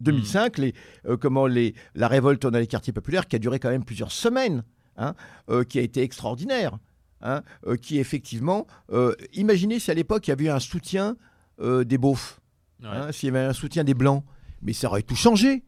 [0.00, 0.74] 2005, les,
[1.06, 4.12] euh, comment les, la révolte dans les quartiers populaires, qui a duré quand même plusieurs
[4.12, 4.62] semaines,
[4.96, 5.14] hein,
[5.50, 6.78] euh, qui a été extraordinaire,
[7.20, 11.16] hein, euh, qui effectivement, euh, imaginez si à l'époque il y avait eu un soutien
[11.60, 12.38] euh, des beaufs,
[12.84, 14.24] hein, s'il y avait un soutien des blancs,
[14.62, 15.64] mais ça aurait tout changé.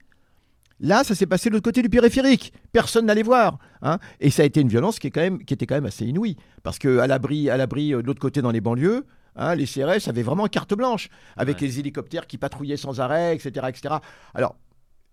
[0.83, 2.55] Là, ça s'est passé de l'autre côté du périphérique.
[2.73, 3.59] Personne n'allait voir.
[3.83, 3.99] hein.
[4.19, 6.07] Et ça a été une violence qui, est quand même, qui était quand même assez
[6.07, 6.37] inouïe.
[6.63, 9.05] Parce qu'à l'abri, à l'abri euh, de l'autre côté dans les banlieues,
[9.37, 11.67] hein, les CRS avaient vraiment carte blanche, avec Ouais.
[11.67, 13.67] les hélicoptères qui patrouillaient sans arrêt, etc.
[13.69, 13.97] etc.
[14.33, 14.57] Alors,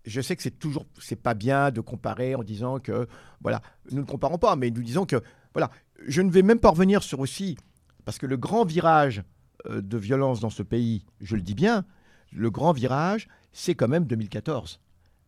[0.06, 3.06] je sais que c'est toujours, c'est pas bien de comparer en disant que,
[3.42, 5.16] voilà, nous ne comparons pas, mais nous disons que,
[5.52, 5.70] voilà,
[6.06, 7.58] je ne vais même pas revenir sur aussi,
[8.06, 9.22] parce que le grand virage
[9.68, 11.84] de violence dans ce pays, je le dis bien,
[12.32, 14.80] le grand virage, c'est quand même 2014.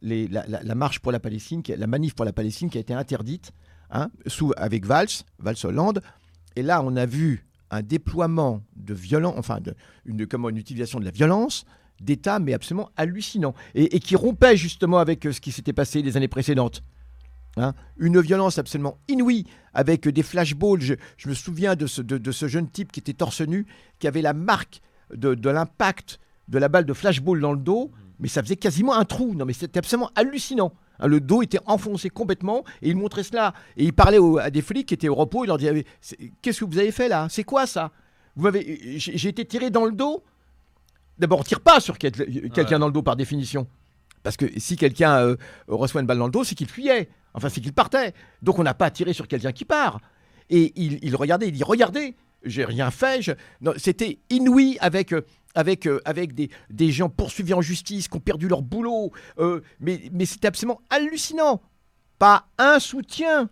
[0.02, 2.94] Les- la, la- marche pour la Palestine, la manif pour la Palestine qui a été
[2.94, 3.52] interdite
[3.90, 6.00] hein, sous, avec Valls, Valls Hollande.
[6.56, 9.58] Et là, on a vu un déploiement de violence, enfin,
[10.04, 11.64] une, comment, une utilisation de la violence
[12.00, 13.54] d'État, mais absolument hallucinant.
[13.74, 16.82] Et, et qui rompait justement avec euh, ce qui s'était passé les années précédentes.
[17.56, 20.80] Hein, une violence absolument inouïe, avec des flashballs.
[20.80, 23.66] Je, je me souviens de ce, de, de ce jeune type qui était torse nu,
[23.98, 24.80] qui avait la marque
[25.14, 28.94] de, de l'impact de la balle de flashball dans le dos, mais ça faisait quasiment
[28.96, 29.34] un trou.
[29.34, 30.72] Non, mais c'était absolument hallucinant.
[31.00, 33.52] Hein, le dos était enfoncé complètement et il montrait cela.
[33.76, 35.44] Et il parlait au- à des flics qui étaient au repos.
[35.44, 35.84] Il leur disait
[36.42, 37.26] Qu'est-ce que vous avez fait là?
[37.30, 37.90] C'est quoi ça?
[38.36, 40.22] Vous m'avez, j'ai, été tiré dans le dos?
[41.18, 42.78] D'abord, on tire pas sur quel- quelqu'un Ouais.
[42.78, 43.66] dans le dos par définition.
[44.22, 45.36] Parce que si quelqu'un euh,
[45.68, 47.08] reçoit une balle dans le dos, c'est qu'il fuyait.
[47.34, 48.12] Enfin, c'est qu'il partait.
[48.42, 50.00] Donc, on n'a pas à tirer sur quelqu'un qui part.
[50.50, 53.22] Et il, il regardait, il dit Regardez, j'ai rien fait.
[53.22, 53.32] je-
[53.76, 55.22] C'était inouï avec, euh,
[55.54, 59.12] avec, euh, avec des, des gens poursuivis en justice qui ont perdu leur boulot.
[59.38, 61.62] Euh, mais mais c'était absolument hallucinant.
[62.18, 63.48] Pas un soutien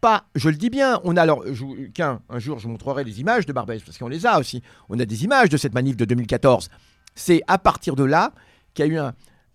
[0.00, 1.42] pas, je le dis bien, on a alors,
[1.94, 4.62] qu'un, un jour je vous montrerai les images de Barbès, parce qu'on les a aussi.
[4.88, 6.68] On a des images de cette manif de 2014.
[7.14, 8.32] C'est à partir de là
[8.74, 9.14] qu'il y a eu un,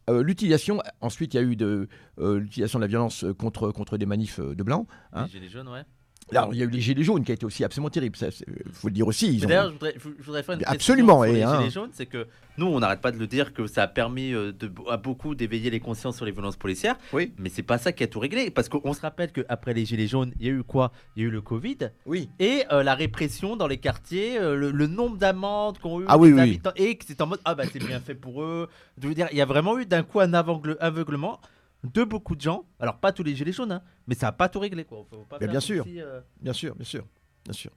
[0.09, 1.87] euh, l'utilisation, ensuite il y a eu de,
[2.19, 4.87] euh, l'utilisation de la violence euh, contre, contre des manifs de blancs.
[5.13, 5.25] Hein.
[5.25, 5.83] Les gilets jaunes, ouais.
[6.31, 8.17] Là, il y a eu les Gilets jaunes qui a été aussi absolument terrible.
[8.21, 9.39] Il faut le dire aussi.
[9.43, 11.59] Ont- D'ailleurs, je voudrais, je- je voudrais faire une Absolument, et, les hein.
[11.59, 14.33] gilets jaunes, c'est que nous, on n'arrête pas de le dire que ça a permis
[14.33, 16.95] euh, de, à beaucoup d'éveiller les consciences sur les violences policières.
[17.11, 17.33] Oui.
[17.37, 20.07] Mais c'est pas ça qui a tout réglé, parce qu'on se rappelle qu'après les gilets
[20.07, 20.91] jaunes, il y a eu quoi?
[21.15, 22.29] Il y a eu le Covid Oui.
[22.39, 26.17] et euh, la répression dans les quartiers, euh, le, le nombre d'amendes qu'ont eu Ah
[26.17, 26.41] oui, les oui.
[26.41, 28.69] habitants, et que c'est en mode ah bah c'est bien fait pour eux.
[29.01, 31.39] Je veux dire, il y a vraiment eu d'un coup un aveugle- aveuglement
[31.83, 32.65] de beaucoup de gens.
[32.79, 35.05] Alors pas tous les gilets jaunes, hein, mais ça a pas tout réglé quoi.
[35.09, 35.83] Faut pas Mais faire bien sûr.
[35.85, 37.05] si, euh, Bien sûr, bien sûr,
[37.43, 37.71] bien sûr.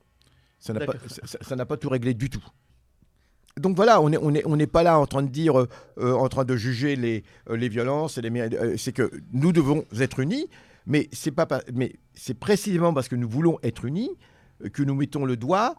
[0.58, 2.44] Ça n'a pas, ça- n'a pas tout réglé du tout.
[3.58, 5.66] Donc voilà, on n'est on est, on pas là en train de dire, euh,
[5.98, 8.18] en train de juger les, euh, les violences.
[8.18, 10.46] et les euh, c'est que nous devons être unis,
[10.86, 14.10] mais c'est pas, mais c'est précisément parce que nous voulons être unis
[14.72, 15.74] que nous mettons le doigt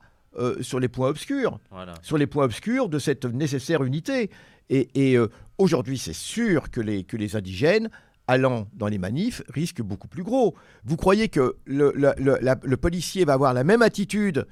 [0.61, 1.95] sur les points obscurs Voilà.
[2.03, 4.29] sur les points obscurs de cette nécessaire unité.
[4.69, 5.17] Et, et,
[5.57, 7.89] aujourd'hui, c'est sûr que les, que les indigènes,
[8.27, 10.55] allant dans les manifs, risquent beaucoup plus gros.
[10.83, 14.45] Vous croyez que le, le- le- la- le policier va avoir la même attitude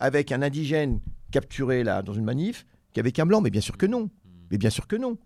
[0.00, 3.40] avec un indigène capturé là, dans une manif qu'avec un blanc?
[3.40, 4.08] Mais bien sûr que non.
[4.50, 5.18] Mais bien sûr que non.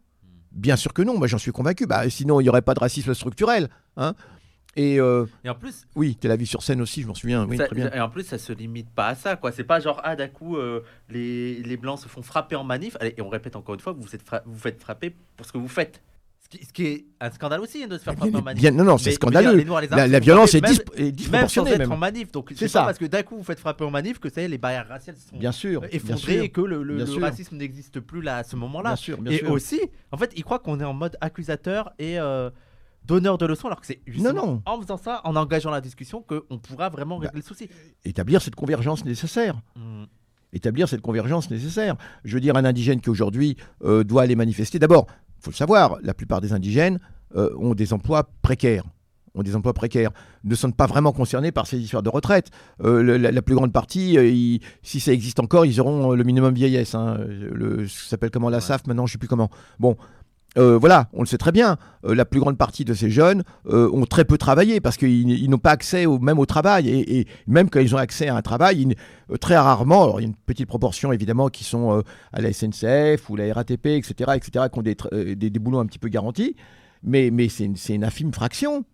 [0.51, 1.87] Bien sûr que non, moi j'en suis convaincu.
[1.87, 3.69] Bah, sinon, il n'y aurait pas de racisme structurel.
[3.97, 4.15] Hein
[4.75, 7.47] et euh, Et en plus, oui, t'es la vie sur scène aussi, je m'en souviens.
[7.47, 7.91] Oui, Ça- très bien.
[7.93, 9.53] Et en plus, ça se limite pas à ça, quoi.
[9.53, 12.97] C'est pas genre, ah, d'un coup, euh, les, les blancs se font frapper en manif.
[13.01, 15.53] Allez, et on répète encore une fois, vous êtes fra- vous faites frapper pour ce
[15.53, 16.03] que vous faites.
[16.53, 18.61] Ce qui, ce qui est un scandale aussi, hein, de se faire frapper en manif.
[18.61, 19.53] bien- non, non, c'est scandaleux.
[19.53, 21.93] mais les Noirs, les La, violence est, disp- est même, même sans disproportionnée être même.
[21.93, 22.31] en manif.
[22.31, 22.81] Donc, C'est ça.
[22.81, 24.59] pas parce que d'un coup, vous faites frapper en manif que ça y est, les
[24.59, 26.43] barrières raciales sont Bien sûr, bien effondrées sûr.
[26.43, 28.91] et que le, racisme n'existe plus là à ce moment-là.
[28.91, 29.51] Bien sûr, bien Et sûr.
[29.51, 32.51] aussi, en fait, ils croient qu'on est en mode accusateur et euh,
[33.07, 34.62] donneur de leçons, alors que c'est justement non.
[34.67, 37.69] en faisant ça, en engageant la discussion, qu'on pourra vraiment Bah, régler le souci.
[38.05, 39.61] Établir cette convergence nécessaire.
[39.77, 40.05] Mm.
[40.55, 41.97] Établir cette convergence nécessaire.
[42.25, 44.79] Je veux dire, un indigène qui aujourd'hui euh, doit aller manifester.
[44.79, 45.07] D'abord,
[45.43, 46.99] faut le savoir, la plupart des indigènes
[47.37, 48.85] euh, ont des emplois précaires.
[49.35, 50.11] Ont des emplois précaires,
[50.45, 52.51] ne sont pas vraiment concernés par ces histoires de retraite.
[52.85, 56.23] Euh, la, la plus grande partie, euh, ils- si ça existe encore, ils auront le
[56.23, 56.95] minimum vieillesse.
[56.95, 57.17] hein.
[57.27, 58.63] Le, ça s'appelle comment la Ouais.
[58.63, 59.49] SAF maintenant, je ne sais plus comment.
[59.79, 59.97] Bon,
[60.59, 61.79] euh, voilà, on le sait très bien.
[62.05, 65.31] Euh, la plus grande partie de ces jeunes euh, ont très peu travaillé parce qu'ils
[65.31, 66.88] ils n'ont pas accès au, même au travail.
[66.88, 70.25] Et, et même quand ils ont accès à un travail, ils- très rarement, alors il
[70.25, 72.03] y a une petite proportion évidemment qui sont
[72.35, 74.97] à la SNCF ou la RATP, etc., etc., qui ont des,
[75.37, 76.55] des, des boulots un petit peu garantis.
[77.03, 78.85] Mais, mais c'est une, infime fraction.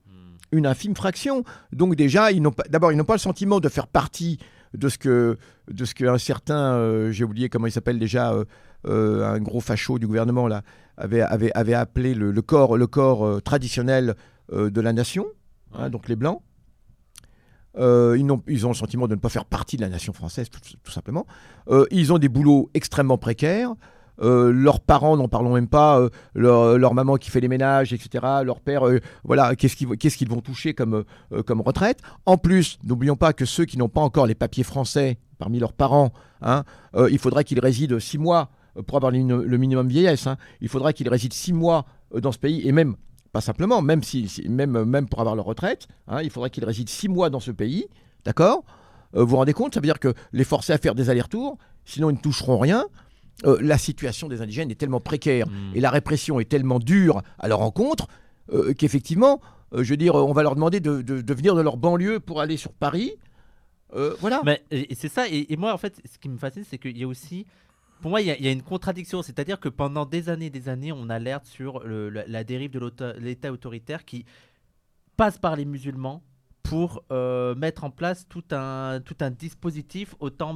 [0.53, 1.45] Une infime fraction.
[1.73, 4.39] Donc déjà, ils n'ont pas, d'abord, ils n'ont pas le sentiment de faire partie
[4.75, 5.37] de ce que,
[5.71, 8.45] de ce qu'un certain, euh, j'ai oublié comment il s'appelle déjà, euh,
[8.87, 10.63] euh, un gros facho du gouvernement là,
[10.99, 14.15] avait, avait, avait appelé le, le corps, le corps euh, traditionnel
[14.53, 15.27] euh, de la nation,
[15.75, 16.43] hein, donc les blancs.
[17.79, 18.17] Euh,
[18.49, 20.91] ils, ont le sentiment de ne pas faire partie de la nation française, tout, tout
[20.91, 21.27] simplement.
[21.69, 23.73] Euh, ils ont des boulots extrêmement précaires.
[24.21, 28.25] Euh, leurs parents, n'en parlons même pas, leur, leur maman qui fait les ménages, etc.
[28.43, 28.83] Leur père,
[29.23, 31.05] voilà, qu'est-ce qu'ils vont toucher comme,
[31.47, 32.01] comme retraite?
[32.27, 35.73] En plus, n'oublions pas que ceux qui n'ont pas encore les papiers français parmi leurs
[35.73, 36.65] parents, hein,
[37.09, 38.51] il faudrait qu'ils résident six mois
[38.83, 40.27] pour avoir le, minimum vieillesse.
[40.27, 40.37] hein.
[40.61, 42.97] Il faudrait qu'ils résident six mois euh, dans ce pays et même
[43.33, 46.91] pas simplement, même si, même, même pour avoir leur retraite, hein, il faudrait qu'ils résident
[46.91, 47.87] six mois dans ce pays,
[48.25, 48.65] d'accord?
[49.15, 49.75] Euh, Vous vous rendez compte?
[49.75, 52.87] Ça veut dire que les forcer à faire des allers-retours, sinon ils ne toucheront rien.
[53.47, 55.77] Euh, la situation des indigènes est tellement précaire Mm.
[55.77, 58.09] et la répression est tellement dure à leur encontre
[58.53, 59.41] euh, qu'effectivement,
[59.75, 62.19] euh, je veux dire, on va leur demander de, de- de venir de leur banlieue
[62.21, 63.13] pour aller sur Paris.
[63.95, 64.41] Euh, voilà.
[64.45, 66.97] Mais et c'est ça, et, et moi en fait, ce qui me fascine, c'est qu'il
[66.99, 67.47] y a aussi,
[68.01, 71.09] pour moi, il y, a- une contradiction, c'est-à-dire que pendant des années, des années, on
[71.09, 74.25] alerte sur la, dérive de l'État autoritaire qui
[75.17, 76.23] passe par les musulmans
[76.63, 80.55] pour euh, mettre en place tout un, dispositif, autant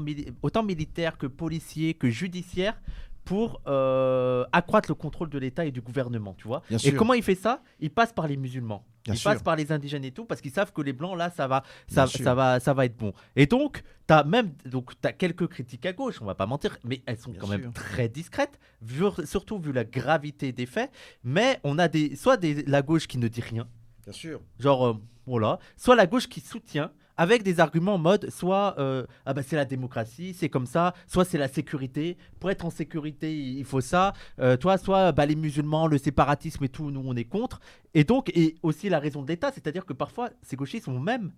[0.62, 2.80] militaire que policier, que judiciaire,
[3.24, 6.62] pour euh, accroître le contrôle de l'État et du gouvernement, tu vois.
[6.68, 6.96] Bien et sûr.
[6.96, 7.62] comment il fait ça?
[7.80, 8.84] Il passe par les musulmans.
[9.04, 9.30] Bien il sûr.
[9.32, 11.64] passe par les indigènes et tout parce qu'ils savent que les blancs là ça va
[11.88, 13.12] ça, ça va ça va être bon.
[13.34, 16.78] Et donc tu as même donc tu quelques critiques à gauche, on va pas mentir,
[16.84, 17.58] mais elles sont Bien quand sûr.
[17.58, 20.90] même très discrètes, vu- surtout vu la gravité des faits,
[21.24, 23.66] mais on a des soit des, la gauche qui ne dit rien,
[24.04, 24.40] Bien sûr.
[24.60, 24.94] genre euh,
[25.26, 29.42] voilà, soit la gauche qui soutient avec des arguments en mode soit euh, ah bah
[29.46, 33.28] c'est la démocratie, c'est comme ça, soit c'est la sécurité, pour être en sécurité
[33.60, 37.14] il faut ça, euh, toi soit bah, les musulmans, le séparatisme et tout, nous on
[37.14, 37.60] est contre,
[37.94, 41.32] et donc et aussi la raison de l'État, c'est-à-dire que parfois ces gauchistes ont même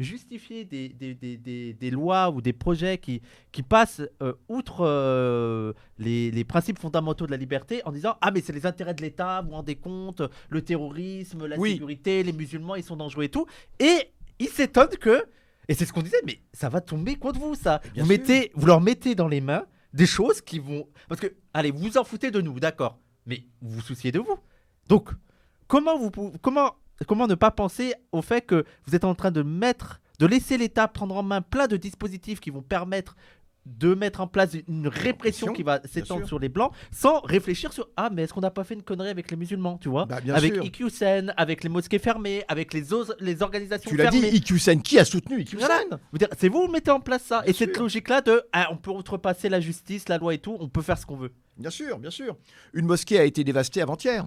[0.00, 5.72] justifié des, des, des, des- lois ou des projets qui, qui passent euh, outre euh,
[5.98, 9.02] les, les principes fondamentaux de la liberté en disant ah mais c'est les intérêts de
[9.02, 11.72] l'État, vous vous rendez compte, le terrorisme, la Oui.
[11.72, 13.46] sécurité, les musulmans ils sont dangereux et tout,
[13.78, 15.24] et ils s'étonnent que
[15.68, 18.06] et c'est ce qu'on disait mais ça va tomber contre vous ça, vous sûr.
[18.06, 21.78] mettez vous leur mettez dans les mains des choses qui vont parce que allez vous
[21.78, 24.38] vous en foutez de nous d'accord, mais vous vous souciez de vous
[24.88, 25.10] donc
[25.66, 26.10] comment vous
[26.42, 30.26] comment comment ne pas penser au fait que vous êtes en train de mettre de
[30.26, 33.16] laisser l'État prendre en main plein de dispositifs qui vont permettre
[33.66, 37.88] de mettre en place une répression qui va s'étendre sur les blancs sans réfléchir sur
[37.96, 40.04] ah mais est-ce qu'on n'a pas fait une connerie avec les musulmans tu vois?
[40.04, 40.64] Bah, avec sûr.
[40.64, 44.82] IQSEN avec les mosquées fermées avec les, os- les organisations Tu l'as dit, IQSEN.
[44.82, 48.20] Qui a soutenu dire, c'est vous qui mettez en place ça et cette logique là
[48.20, 51.06] de ah, on peut outrepasser la justice la loi et tout on peut faire ce
[51.06, 52.36] qu'on veut Bien sûr, bien sûr.
[52.72, 54.26] Une mosquée a été dévastée avant-hier.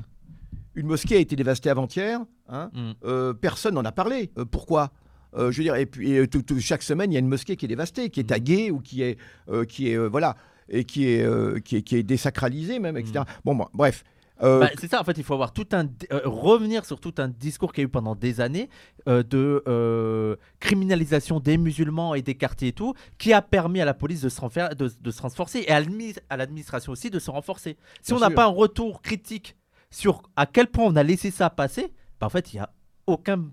[0.75, 2.21] Une mosquée a été dévastée avant-hier.
[2.47, 2.69] hein.
[2.73, 2.91] Mm.
[3.03, 4.31] Euh, personne n'en a parlé.
[4.37, 4.91] Euh, pourquoi?
[5.35, 7.27] Euh, Je veux dire, et puis et, tout- tout- chaque semaine, il y a une
[7.27, 9.17] mosquée qui est dévastée, qui est taguée ou qui est,
[9.49, 10.35] euh, qui est euh, voilà,
[10.69, 13.21] et qui est, qui est, qui est désacralisée même, etc.
[13.45, 14.03] Bon, bon, bref.
[14.59, 15.87] Bah, c'est ça, en fait, il faut avoir tout un
[16.23, 18.69] revenir sur tout un discours qu'il y a eu pendant des années
[19.07, 19.63] de
[20.59, 24.29] criminalisation des musulmans et des quartiers et tout, qui a permis à la police de
[24.29, 27.77] se, renfer- de, de se renforcer et à l'admi- à l'administration aussi de se renforcer.
[28.01, 29.55] Si Bien on n'a pas un retour critique
[29.89, 32.69] sur à quel point on a laissé ça passer, bah, en fait, il y a
[33.07, 33.45] aucun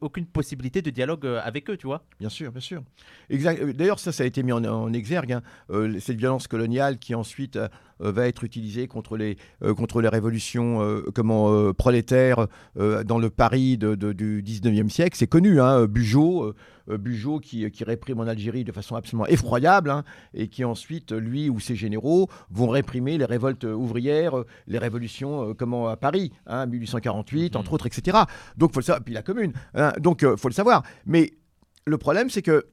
[0.00, 2.02] aucune possibilité de dialogue euh, avec eux, tu vois.
[2.18, 2.82] Bien sûr, bien sûr.
[3.30, 7.14] Euh, D'ailleurs, ça, ça a été mis en, exergue, hein, euh, cette violence coloniale qui
[7.14, 7.58] ensuite
[8.00, 12.46] va être utilisée contre les, euh, contre les révolutions euh, comment, euh, prolétaires
[12.78, 15.16] euh, dans le Paris de- de- du 19e siècle.
[15.16, 16.54] C'est connu, hein, Bugeaud, euh,
[16.90, 21.12] euh, Bugeaud qui, qui réprime en Algérie de façon absolument effroyable hein, et qui ensuite,
[21.12, 25.96] lui ou ses généraux, vont réprimer les révoltes ouvrières, euh, les révolutions euh, comment, à
[25.96, 28.18] Paris, hein, 1848, entre autres, etc.
[28.56, 29.04] Donc, faut le savoir.
[29.04, 29.52] Puis la commune.
[29.74, 30.82] hein, donc, il faut le savoir.
[31.06, 31.32] Mais
[31.86, 32.64] le problème, c'est que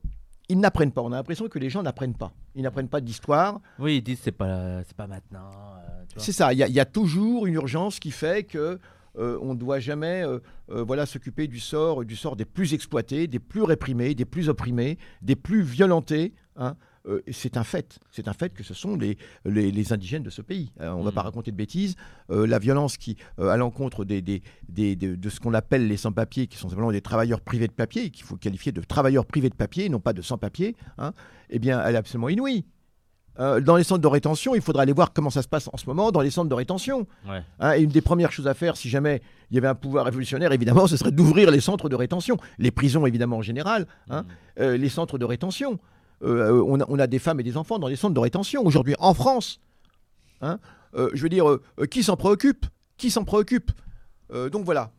[0.50, 1.02] ils n'apprennent pas.
[1.02, 2.32] On a l'impression que les gens n'apprennent pas.
[2.56, 3.60] Ils n'apprennent pas d'histoire.
[3.80, 5.50] Oui, ils disent c'est pas, c'est pas maintenant.
[5.50, 6.04] euh.
[6.18, 6.54] C'est ça.
[6.54, 8.80] Il y, a- il y a toujours une urgence qui fait que
[9.18, 12.74] euh, on ne doit jamais euh, euh, voilà, s'occuper du sort, du sort des plus
[12.74, 16.34] exploités, des plus réprimés, des plus opprimés, des plus violentés.
[16.58, 16.76] hein.
[17.08, 18.00] Euh, c'est un fait.
[18.12, 20.72] C'est un fait que ce sont les, les, les indigènes de ce pays.
[20.82, 21.16] Euh, on ne va Mhm.
[21.16, 21.96] pas raconter de bêtises.
[22.32, 25.98] Euh, la violence qui, à l'encontre des, des, des- de, de ce qu'on appelle les
[25.98, 29.50] sans-papiers, qui sont simplement des travailleurs privés de papier, qu'il faut qualifier de travailleurs privés
[29.50, 31.14] de papier, non pas de sans-papiers, hein,
[31.52, 32.66] eh bien, elle est absolument inouïe.
[33.38, 35.76] Euh, dans les centres de rétention, il faudra aller voir comment ça se passe en
[35.78, 37.06] ce moment dans les centres de rétention.
[37.28, 37.42] Ouais.
[37.60, 40.06] Hein, et une des premières choses à faire, si jamais il y avait un pouvoir
[40.06, 42.38] révolutionnaire, évidemment, ce serait d'ouvrir les centres de rétention.
[42.60, 44.62] Les prisons, évidemment, en général, hein, Mm.
[44.62, 45.80] euh, les centres de rétention.
[46.24, 48.66] Euh, on, a, on a des femmes et des enfants dans les centres de rétention
[48.66, 49.60] aujourd'hui, en France.
[50.42, 50.60] Hein.
[50.96, 52.66] Euh, je veux dire, euh, qui s'en préoccupe
[52.98, 53.72] Qui s'en préoccupe
[54.32, 54.92] Donc voilà.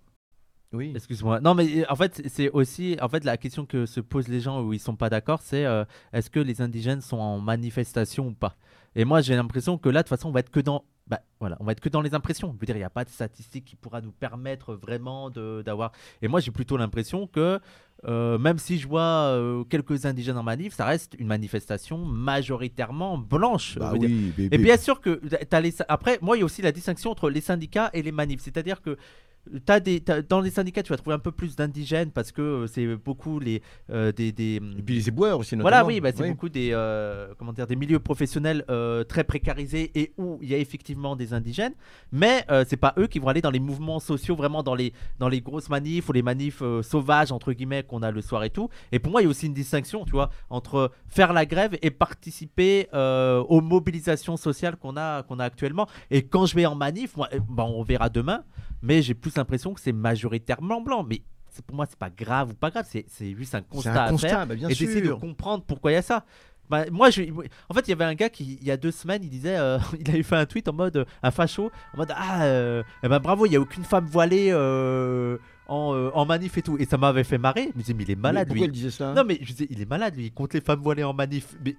[0.73, 0.93] Oui.
[0.95, 1.41] Excuse-moi.
[1.41, 4.63] Non, mais en fait, c'est aussi en fait la question que se posent les gens
[4.63, 5.65] où ils sont pas d'accord, c'est
[6.13, 8.57] est-ce que les indigènes sont en manifestation ou pas?
[8.95, 11.21] Et moi, j'ai l'impression que là, de toute façon, on va être que dans bah,
[11.39, 12.53] voilà, on va être que dans les impressions.
[12.53, 15.93] Je veux dire, il n'y a pas de statistique qui pourra nous permettre vraiment d'avoir.
[16.21, 17.61] Et moi, j'ai plutôt l'impression que
[18.05, 23.19] euh, même si je vois euh, quelques indigènes en manif, ça reste une manifestation majoritairement
[23.19, 23.79] blanche.
[23.79, 26.73] Bah oui, et bien sûr que t'as les, après, moi, il y a aussi la
[26.73, 28.41] distinction entre les syndicats et les manifs.
[28.43, 28.97] C'est-à-dire que
[29.65, 32.67] t'as des, dans les syndicats, tu vas trouver un peu plus d'indigènes parce que euh,
[32.67, 35.89] c'est beaucoup les, euh, des, des- Et puis les éboueurs aussi, voilà, notamment.
[35.89, 36.31] oui, bah, c'est Oui.
[36.31, 38.65] beaucoup des, euh, comment dire, des milieux professionnels
[39.09, 41.75] très précarisés et où il y a effectivement des indigènes.
[42.13, 45.29] Mais c'est pas eux qui vont aller dans les mouvements sociaux, vraiment dans les, dans
[45.29, 48.69] les grosses manifs ou les manifs sauvages, entre guillemets, qu'on a le soir et tout.
[48.93, 51.77] Et pour moi, il y a aussi une distinction, tu vois, entre faire la grève
[51.83, 55.87] et participer aux mobilisations sociales qu'on a, qu'on a actuellement.
[56.11, 58.45] Et quand je vais en manif, moi, euh, bah, on verra demain,
[58.83, 61.05] mais j'ai plus l'impression que c'est majoritairement blanc.
[61.05, 61.23] Mais
[61.67, 64.47] pour moi, c'est pas grave ou pas grave, c'est juste un constat un à faire
[64.47, 66.25] bah, bien et d'essayer de comprendre pourquoi il y a ça.
[66.69, 68.91] Bah, moi, je, en fait, il y avait un gars qui, il y a deux
[68.91, 71.99] semaines, il disait, euh, il avait fait un tweet en mode, euh, un facho, en
[71.99, 76.27] mode, ah, euh, eh ben bravo, il n'y a aucune femme voilée euh, en, en
[76.27, 76.77] manif et tout.
[76.79, 77.71] Et ça m'avait fait marrer.
[77.73, 78.73] Je me disais, mais il est malade, Mais Pourquoi lui.
[78.73, 79.13] il disait ça?
[79.15, 81.55] Non, mais je disais, il est malade, lui, il compte les femmes voilées en manif.
[81.65, 81.77] Mais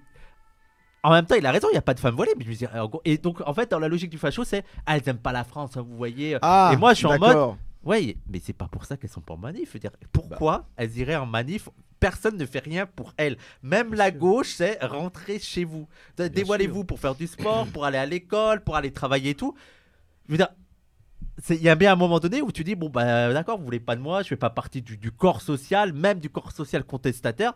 [1.04, 2.34] en même temps, il a raison, il n'y a pas de femmes voilées.
[2.38, 4.64] Mais je me en gros- et donc, en fait, dans la logique du facho, c'est,
[4.86, 6.38] ah, elles n'aiment pas la France, hein, vous voyez.
[6.42, 7.58] Ah, Et moi, je suis en mode- d'accord.
[7.84, 9.70] Ouais, mais c'est pas pour ça qu'elles sont pas en manif.
[9.70, 10.66] Je veux dire, pourquoi Bah.
[10.78, 13.38] elles iraient en manif Personne ne fait rien pour elles.
[13.64, 15.88] Même la gauche, c'est rentrer chez vous.
[16.18, 19.56] Dé- Dévoilez-vous pour faire du sport, pour aller à l'école, pour aller travailler et tout.
[20.28, 20.50] Je veux dire,
[21.42, 23.66] c'est- il y a bien un moment donné où tu dis bon bah d'accord, vous
[23.66, 26.52] voulez pas de moi, je fais pas partie du, du corps social, même du corps
[26.52, 27.54] social contestataire.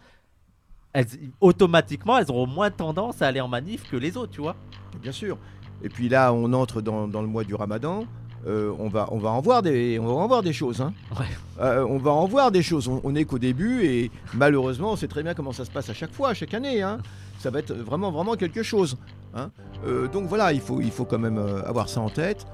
[0.94, 1.08] Elles,
[1.40, 4.56] automatiquement, elles auront moins tendance à aller en manif que les autres, tu vois.
[5.02, 5.38] Bien sûr.
[5.84, 8.04] Et puis là, on entre dans, dans le mois du Ramadan.
[8.48, 10.82] Euh, on, va, on, va en voir des, on va en voir des choses.
[10.82, 10.94] hein.
[11.20, 11.26] Ouais.
[11.60, 12.88] Euh, on va en voir des choses.
[12.88, 15.90] On, on est qu'au début et malheureusement, on sait très bien comment ça se passe
[15.90, 16.82] à chaque fois, à chaque année.
[16.82, 16.98] hein.
[17.40, 18.98] Ça va être vraiment, vraiment quelque chose.
[19.36, 19.52] hein.
[19.86, 22.46] Euh, donc voilà, il faut, il faut quand même avoir ça en tête.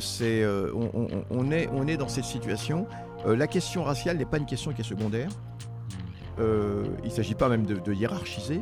[0.00, 0.42] C'est,
[0.74, 2.86] on, on- on est, on est dans cette situation.
[3.26, 5.28] La question raciale n'est pas une question qui est secondaire.
[6.38, 8.60] Euh, il ne s'agit pas même de, de hiérarchiser,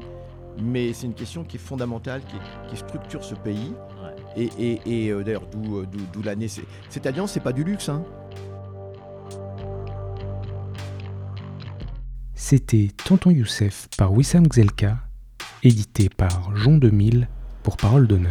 [0.62, 2.36] mais c'est une question qui est fondamentale, qui,
[2.70, 3.72] qui structure ce pays.
[4.02, 4.14] Ouais.
[4.36, 6.48] Et, et- et, euh, d'ailleurs, d'où, euh, d'où- d'où l'année.
[6.48, 7.88] c'est- Cette alliance, c'est pas du luxe.
[7.88, 8.04] hein.
[12.34, 14.98] C'était Tonton Youssef par Wissam Gzelka,
[15.62, 17.26] édité par Jean 2000
[17.62, 18.30] pour Parole d'honneur.